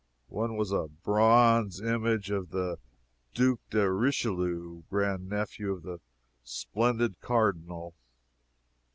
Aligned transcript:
One 0.29 0.57
was 0.57 0.71
a 0.71 0.87
bronze 0.87 1.79
image 1.79 2.31
of 2.31 2.49
the 2.49 2.79
Duc 3.35 3.59
de 3.69 3.87
Richelieu, 3.91 4.81
grand 4.89 5.29
nephew 5.29 5.73
of 5.73 5.83
the 5.83 5.99
splendid 6.43 7.19
Cardinal. 7.21 7.93